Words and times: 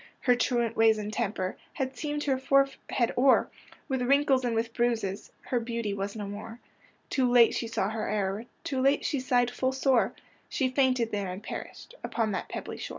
Her 0.21 0.33
truant 0.35 0.75
ways 0.75 0.97
and 0.97 1.13
temper 1.13 1.57
Had 1.73 1.95
seamed 1.95 2.23
her 2.23 2.39
forehead 2.39 3.13
o'er 3.19 3.51
With 3.87 4.01
wrinkles 4.01 4.43
and 4.43 4.55
with 4.55 4.73
bruises,— 4.73 5.31
Her 5.41 5.59
beauty 5.59 5.93
was 5.93 6.15
no 6.15 6.25
more. 6.25 6.59
Too 7.11 7.29
late 7.31 7.53
she 7.53 7.67
saw 7.67 7.89
her 7.91 8.09
error. 8.09 8.45
Too 8.63 8.81
late 8.81 9.05
she 9.05 9.19
sighed 9.19 9.51
full 9.51 9.71
sore; 9.73 10.15
She 10.49 10.69
fainted 10.69 11.11
there, 11.11 11.27
and 11.27 11.43
perished 11.43 11.93
Upon 12.03 12.31
that 12.31 12.49
pebbly 12.49 12.77
shore. 12.77 12.89